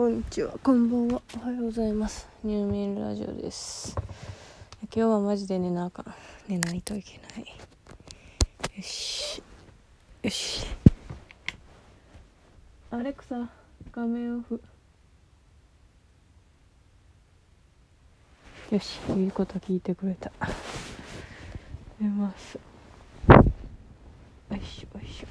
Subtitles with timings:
[0.00, 2.26] こんにちは、こんばんは、おはようございます。
[2.42, 3.94] ニューミンラジオです。
[4.84, 6.14] 今日はマジで寝なあかん。
[6.48, 7.40] 寝ないといけない。
[8.78, 9.42] よし。
[10.22, 10.66] よし。
[12.90, 13.50] アレクサ、
[13.92, 14.62] 画面オフ。
[18.70, 20.32] よし、言うこと聞いてくれた。
[22.00, 22.54] 寝ます。
[23.28, 23.42] よ
[24.56, 25.26] いしょ、よいしょ。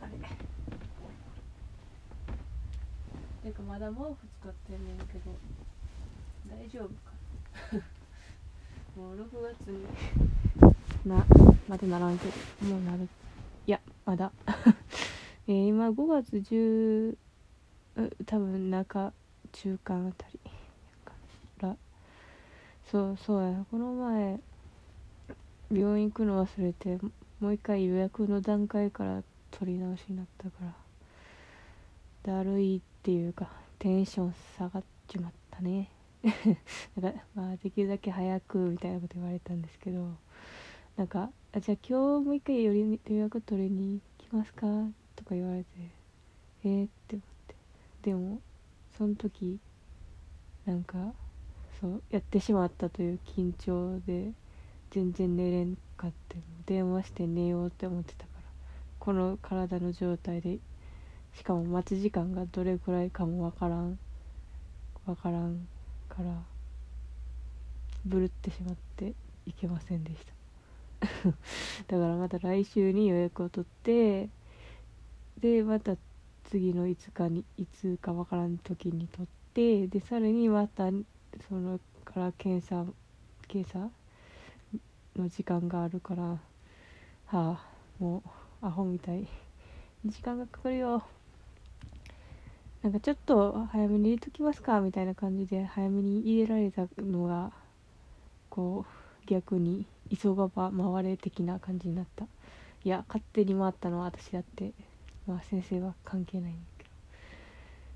[0.00, 0.10] あれ。
[3.42, 5.32] てかまだ毛布使ってんねんけど
[6.46, 7.12] 大丈夫か
[7.72, 9.00] な？
[9.02, 9.86] もう6月に。
[11.08, 11.24] な
[11.66, 13.08] まだならんけどもうなる。
[13.66, 14.30] いやまだ。
[15.48, 17.16] えー今5月10
[17.96, 19.14] う多分中
[19.52, 20.40] 中間あたり。
[20.44, 20.50] や
[21.06, 21.76] から。
[22.84, 23.64] そうそうや。
[23.70, 24.38] この前
[25.70, 26.98] 病院行くの忘れて
[27.40, 35.88] もう一回予約の段階から取り直しになったからだるいっていうかテンション下がっちまったね。
[36.96, 40.14] なんかまあできるだけ早くみたいなこと言われたんですけど
[40.96, 44.68] なんかあじゃあ今日もう一回より予約取りに来ますか？
[45.16, 45.68] とか言われて
[46.62, 47.56] えー、って思って。
[48.02, 48.40] でも
[48.96, 49.58] その時
[50.64, 51.12] なんか
[51.80, 54.30] そうやってしまったという緊張で
[54.92, 58.42] 全然寝れんかって電話して寝ようって思ってたから
[59.00, 60.60] この体の状態で
[61.36, 63.98] しかも待ち時間がどれくらいかもわからん。
[65.06, 65.66] わからん
[66.08, 66.42] から
[68.04, 69.14] ブルってしまって
[69.46, 70.32] いけませんでした。
[71.88, 74.28] だからまた来週に予約を取って
[75.40, 75.96] でまた
[76.44, 80.90] 次の5日にいつかわからん時に取ってでさらにまた
[81.48, 82.86] そのから検査
[83.48, 83.90] 検査
[85.16, 86.40] の時間があるからは
[87.26, 87.66] あ
[87.98, 88.22] も
[88.62, 89.26] うアホみたい。
[90.04, 91.02] 時間がかかるよ。
[92.82, 97.52] なんかちょっと早めに入れときますかみたいな感じで早めに入れられたのが
[98.50, 98.84] こ
[99.24, 102.26] う逆に急がば回れ的な感じになった。
[102.84, 104.72] いや勝手に回ったのは私だって。
[105.26, 106.90] まあ先生は関係ないんだけど。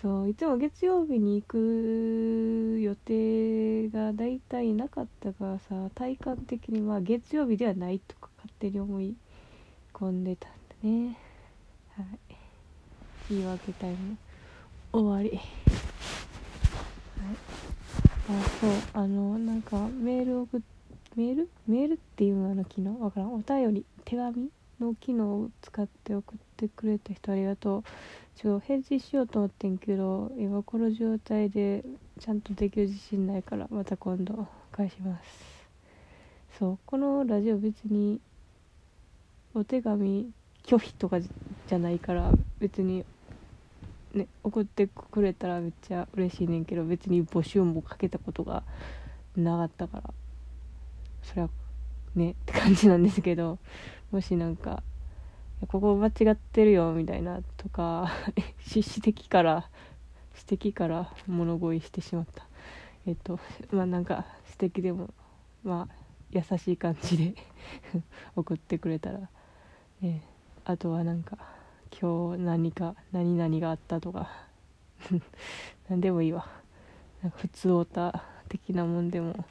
[0.00, 9.16] そういつも月曜日に行く予定がだいたいなかったからさ体感的にまあ月曜日ではないとか勝手に思い
[9.92, 10.52] 込んでたん
[10.82, 11.18] だね。
[11.96, 12.06] はい。
[13.30, 14.16] 言い訳タイム。
[14.92, 15.30] 終わり。
[15.30, 15.42] はい。
[18.30, 20.60] あそうあのなんかメール送っ
[21.16, 21.48] メール？
[21.66, 23.00] メールっていうあの機能？
[23.00, 23.34] わからん。
[23.34, 27.84] お便り手紙の機能を使って送ってくれた人ありがとう。
[28.36, 31.82] ちょ返事しようと思ってんけど今この状態で
[32.20, 35.24] ちゃんとできる自信ないからまた今度返します。
[36.58, 38.20] そうこのラジオ別に
[39.54, 40.30] お手紙
[40.64, 43.04] 拒否とかじゃないから別に
[44.14, 48.62] ね送ってくれたらめっちゃ嬉しいねんけど別に募集もかけたことが
[49.36, 50.14] なかったから
[51.22, 51.48] それは
[52.14, 53.58] ねって感じなんですけど
[54.10, 54.82] もしなんか
[55.66, 58.10] ここ間違ってるよみたいなとか
[58.74, 59.68] 指摘から
[60.48, 62.46] 指摘から物乞いしてしまった。
[63.06, 63.40] えっと
[63.72, 64.26] まあなんか
[64.60, 65.12] 指摘でも
[65.64, 65.94] まあ
[66.30, 67.34] 優しい感じで
[68.36, 69.28] 送ってくれたら
[70.00, 70.22] ね
[70.64, 71.38] あとはなんか
[72.00, 74.30] 今日何か何々があったとか。
[75.88, 76.48] 何でもいいわ。
[77.22, 79.44] なんか普通オタ的なもんでも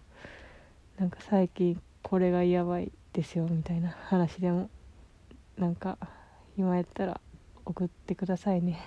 [0.97, 4.69] なんか最近これがやばいですよみたいな話でも
[5.57, 5.97] なんか
[6.57, 7.19] 今やったら
[7.65, 8.79] 送ってくださいね。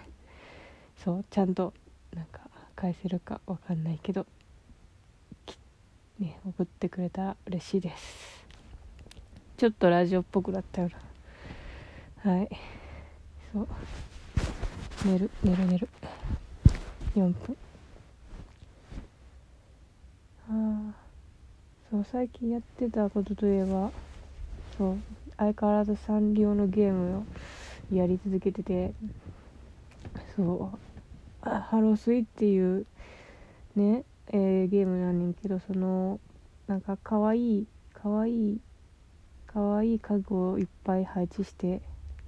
[0.96, 1.72] そうちゃんと
[2.14, 2.40] なんか
[2.74, 4.26] 返せるかわかんないけど
[6.18, 8.46] ね送ってくれたら嬉しいです。
[9.56, 10.90] ちょっとラジオっぽくなったよ
[12.24, 12.32] な。
[12.32, 12.48] はい。
[13.52, 13.68] そう。
[15.04, 15.88] 寝る寝る寝る。
[17.14, 17.56] 4分。
[20.48, 20.94] ああ
[21.90, 23.90] そう最近やってたことといえば
[24.76, 24.98] そう
[25.36, 27.24] 相変わらずサンリオのゲームを
[27.92, 28.92] やり続けてて
[30.34, 30.72] そ
[31.44, 32.84] うハロースイっていう
[33.76, 36.18] ね、えーゲームなんねんけどその
[36.66, 38.60] なんかかわいいかわいい
[39.46, 41.80] かわいい家具をいっぱい配置して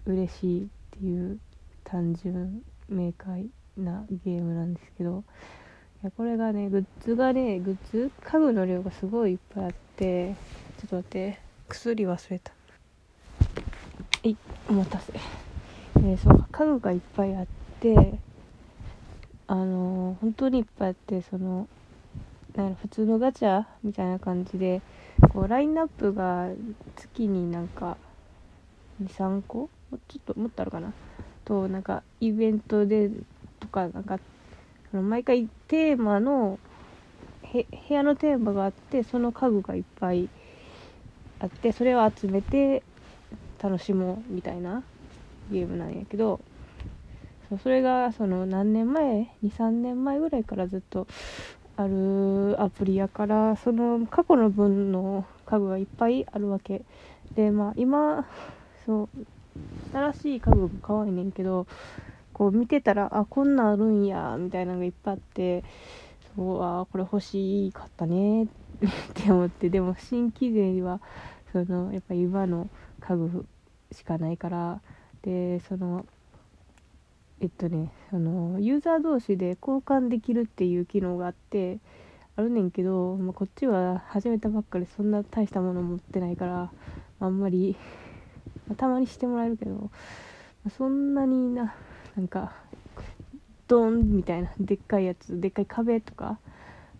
[0.07, 0.82] 嬉しい。
[1.07, 1.39] いう
[1.85, 3.47] 単純明快
[3.77, 5.25] なゲームなんですけど
[6.03, 10.35] いやこれがねグッズがねグッズ家具の量がすごいいっぱいあって
[10.79, 11.39] ちょっと待って
[11.69, 12.53] 薬忘れた。
[14.23, 14.37] はい
[14.69, 15.13] お待たせ。
[15.97, 17.47] えーそう家具がいっぱいあっ
[17.81, 18.19] て
[19.47, 21.69] あのー本当にいっぱいあってその
[22.57, 24.83] なん普通のガチャみたいな感じで
[25.33, 26.49] こうラインナップが
[26.97, 27.97] 月になんか
[29.03, 30.91] 23個もうちょっともっとあるかな？
[31.45, 33.11] となんかイベントで
[33.61, 34.19] とかなんか
[34.91, 36.59] その毎回テーマの
[37.53, 40.31] 部屋のテーマがあってその家具がいっぱい
[41.41, 42.83] あってそれを集めて
[43.63, 44.83] 楽しもうみたいな
[45.51, 46.41] ゲームなんやけど
[47.51, 51.07] そそれがその何年前？23年前ぐらいからずっと
[51.77, 56.83] あるアプリやからその過去の分の家具がいっぱいあるわけ。
[57.35, 58.27] でまあ今
[58.87, 59.27] そう
[59.93, 61.67] 新しい家具も可愛いねんけど
[62.33, 65.65] こう見てたらあこんなんあるんやみたいなのがいっぱいあって
[66.35, 68.49] そうあこれ欲しかったね っ
[69.15, 71.01] て思ってでも新規勢は
[71.53, 72.69] そのやっぱ今の
[73.01, 73.47] 家具
[73.93, 74.81] しかないから
[75.23, 76.07] でその
[77.41, 81.79] えっとねそのユーザー同士で交換できるっていう機能があって
[82.35, 86.73] あるねんけど、まあ、こっちは始めたばっかりそんな大したもの持ってないから
[87.21, 87.77] あんまり、
[88.77, 89.91] たまにしてもらえるけど、
[90.77, 91.75] そんなにな
[92.17, 92.53] なんか
[93.69, 96.39] ドンみたいなでっかいやつでっかい壁とか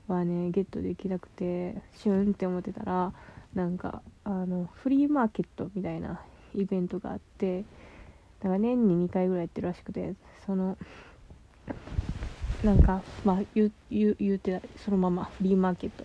[0.09, 3.13] はねゲットできなくてシュンって思ってたら
[3.55, 6.21] なんかあのフリーマーケットみたいな
[6.55, 7.65] イベントがあって
[8.41, 10.15] だから年に2回ぐらいやってるらしくて
[10.47, 10.77] その
[12.65, 16.05] なんかまあ言う言う言うてそのままフリーマーケット。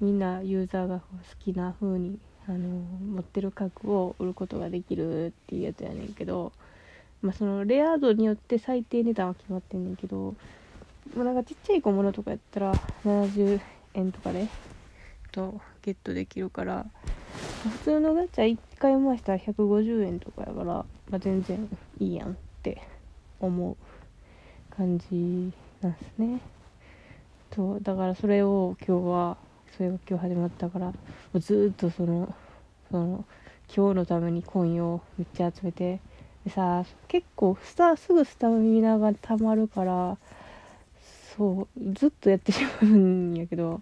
[0.00, 1.02] みんなユーザーが好
[1.40, 6.52] きな風にあの持ってる家具を売ることができるっていうやつやねんけど、
[7.20, 10.34] まあ、そのレア度によって最低値段は決まってんねんけども
[11.16, 12.74] うなんかちっちゃい小物とかやったら
[13.04, 13.60] 70
[13.94, 14.48] 円とかで
[15.30, 16.86] とゲットできるから
[17.64, 21.68] 普通のガチャ1回回したら150円とかやから、まあ、全然
[21.98, 22.80] いいやんって
[23.40, 23.76] 思う
[24.74, 25.52] 感じ
[25.82, 26.40] なんですね。
[27.54, 29.36] そうだからそれを今日は
[29.76, 30.92] それが今日始まったから
[31.38, 32.34] ずっとその
[32.90, 33.24] その
[33.74, 36.00] 今日のためにコインをめっちゃ集めて
[36.44, 40.16] でさ結構スタすぐスタミナがたまるから
[41.36, 43.80] そうずっとやってしまうんやけど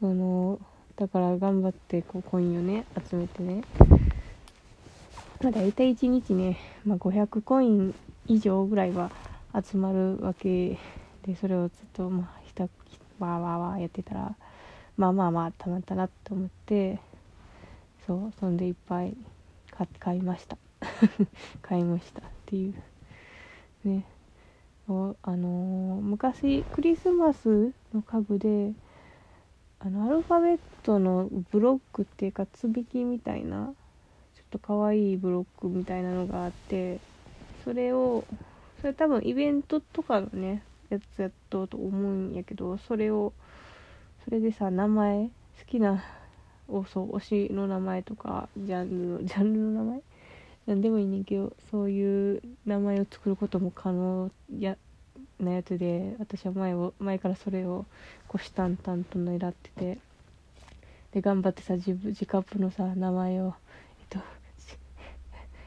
[0.00, 0.60] その
[0.96, 3.62] だから頑張ってこうコインをね集めてね。
[5.40, 7.94] まあ大体1日ね、まあ、500コイン
[8.26, 9.10] 以上ぐらいは
[9.54, 10.76] 集まるわけ
[11.24, 14.34] でそれをずっとまあひたわーわわやってたら
[14.98, 16.98] まあまあまあたまったなと思って
[18.06, 19.16] そうそんでいっぱい
[20.00, 20.58] 買いました。
[21.62, 22.74] 買いましたっていう。
[23.84, 24.04] ね。
[24.88, 24.92] あ
[25.36, 28.72] のー昔クリスマスの家具で
[29.80, 33.74] あのアルファベットのブロックっていうか積み木みたいな
[34.34, 36.98] ちょっと可愛いいブロックみたいなのがあって
[37.64, 38.24] それを
[38.80, 43.32] それ多分イベントとかのねやつやっとうと思うんやけどそれを
[44.28, 45.30] それでさ名前好
[45.66, 46.04] きな
[46.68, 50.02] おそう推しの名前とかジャンルのジャンルの名前？
[50.66, 54.76] なんでもいいねんけどそういう名前を作ることも可能や
[55.40, 57.86] なやつで私は前を前からそれを
[58.30, 59.98] 虎視眈々と狙ってて
[61.12, 63.54] で頑張ってさ自分自カップのさ名前を
[63.98, 64.18] えっと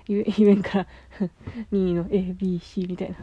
[0.08, 0.88] 言え言えんから
[1.74, 3.18] 2位の ABC みたいな。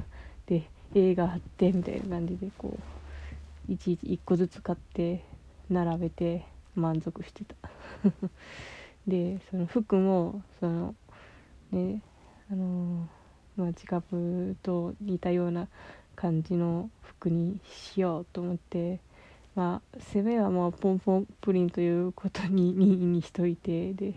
[0.46, 5.23] で A があってみたいな感じでこういちいち1個ずつ買って
[5.70, 7.56] 並べて満足してた。
[9.06, 10.94] でその服もその
[11.70, 12.03] ね
[12.50, 13.09] あの
[13.59, 15.67] まあ、自カップと似たような
[16.15, 19.00] 感じの服にしようと思って
[19.57, 24.14] まあ攻めはまあポンポンプリンということに ににしといてで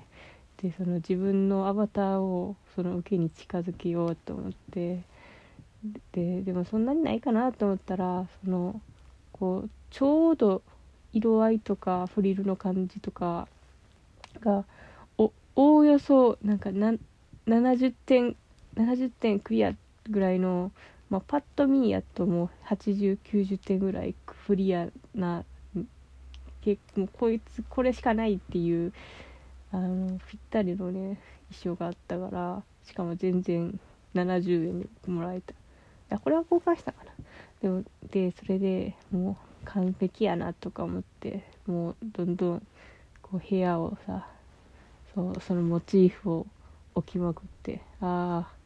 [0.57, 5.01] でその自分のアバターをその受けに近づけようと思って
[6.11, 8.79] ででもそんなにないかなと思ったらその
[9.31, 10.61] こうちょうど
[11.13, 13.47] 色合いとかフリルの感じとか
[14.41, 14.65] が
[15.17, 16.93] おおおよそなんかな
[17.47, 18.35] 70点
[18.75, 19.73] 70点クリア
[20.09, 20.71] ぐらいの、
[21.09, 25.43] まあ、パッと見やともう8090点ぐらいクリアな
[26.61, 28.93] 結構こいつこれしかないっていう
[29.71, 33.79] あのぴったりのね衣装があったからしかも全然
[34.13, 35.53] 70円でもらえた。
[35.53, 35.55] い
[36.09, 37.11] やこれは交換したかな。
[37.61, 42.67] でもでそれでもう完璧やなとか思ってもうどんどん
[43.21, 44.27] こう部屋をさ
[45.15, 46.47] そうそのモチーフを
[46.93, 48.61] 置きまくってああ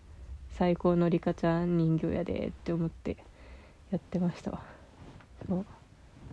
[0.57, 3.17] 最高のリカちゃん人形やでって思って
[3.91, 4.61] やってましたわ。
[5.47, 5.65] そう。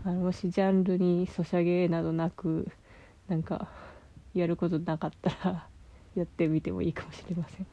[0.04, 2.68] あのもしジャンルにソシャゲなどなく
[3.28, 3.68] なんか
[4.34, 5.66] やることなかったら
[6.14, 7.66] やってみてもいいかもしれません。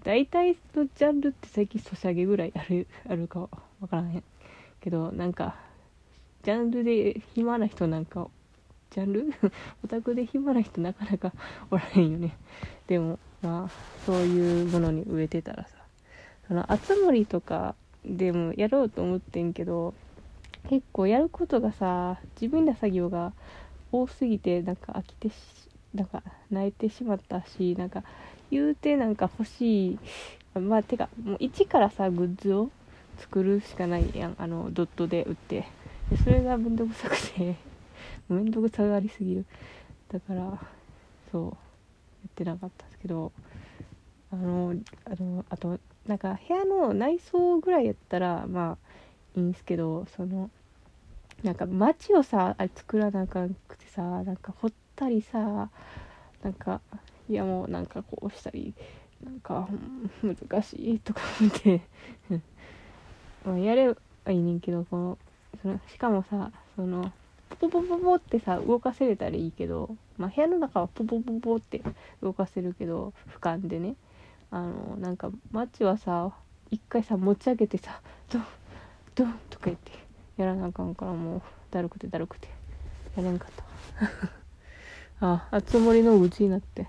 [0.00, 3.48] 大体のジャンルって最近ソシャゲぐらいあるあるかわ
[3.88, 4.24] からへん
[4.80, 5.56] けどなんか
[6.44, 8.28] ジャンルで暇な人なんか
[8.90, 9.32] ジャンル？
[9.82, 11.32] オタクで暇な人なかなか
[11.70, 12.36] おらへんよね。
[12.86, 13.70] でもまあ
[14.04, 15.78] そういうものに植えてたらさ。
[16.46, 17.74] その熱森とか
[18.04, 19.94] でもやろうと思ってんけど
[20.68, 23.32] 結構やることがさ自分ら作業が
[23.90, 25.34] 多すぎてなんか飽きてし
[25.94, 28.04] なんか泣いてしまったしなんか
[28.50, 29.98] 言うてなんか欲しい
[30.58, 32.70] まあてかもう一からさグッズを
[33.16, 34.36] 作るしかないやん。
[34.38, 35.64] あのドットで売って。
[36.10, 37.56] でそれがめんどくさくて。
[38.28, 39.46] めんどくさがりすぎる。
[40.08, 40.58] だから
[41.30, 41.50] そうや
[42.28, 43.32] ってなかったんですけど。
[44.34, 48.78] あのあのあとなんか部屋の内装ぐらいやったらまあ
[49.36, 50.50] いいんですけどその
[51.44, 55.70] なんか街をさあれ作らなあかんくてさなんか掘ったりさ
[56.42, 56.80] なんか
[57.28, 58.74] いやもうなんかこうしたり
[59.22, 59.68] なんか
[60.22, 61.80] 難しいとか思って。
[63.44, 63.94] まあやれ
[64.24, 65.18] ばいいねんけどこの
[65.64, 67.10] そのしかもさその
[67.58, 71.80] ポポポポってさ動かせれたらいいけど、まあ、部屋の中はポポポポって
[72.22, 73.94] 動かせるけど俯瞰でね。
[74.50, 76.32] あのなんかマッチはさ
[76.70, 78.44] 一回さ持ち上げてさドン
[79.14, 79.90] ドンとか言って
[80.36, 82.48] やらなあかんからもうだるくてだるくて
[83.16, 83.64] やれんかった。
[85.26, 86.86] ああつ森のうちになって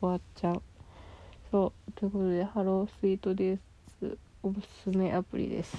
[0.00, 0.62] 終わっちゃう。
[1.50, 3.58] そうということでハロースイートで
[4.00, 5.76] すおすすめアプリです。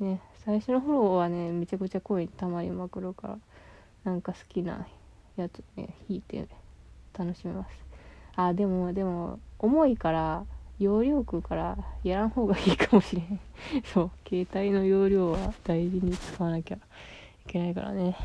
[0.00, 0.20] ね。
[0.44, 3.38] 最初の頃はねめちゃくちゃコインたまりまくるから
[4.04, 4.86] なんか好きな
[5.36, 6.48] やつね引いて
[7.16, 7.70] 楽しめます。
[8.36, 10.46] あでもでも重いから
[10.78, 13.40] 容量食うからやらん方がいいかもしれん。
[13.84, 16.80] そう携帯の容量は大事に使わなきゃい
[17.46, 18.16] けないからね。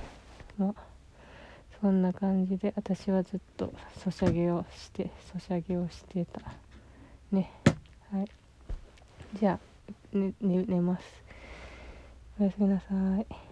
[0.58, 0.74] まあ
[1.82, 6.42] そんな感じで私はずっとソシャゲをしてソシャゲをしてた。
[7.32, 7.52] ね。
[8.10, 8.30] はい。
[9.34, 9.60] じゃ
[10.14, 11.25] あ、ね、寝寝ます。
[12.40, 12.86] おやすみなさ
[13.20, 13.45] い。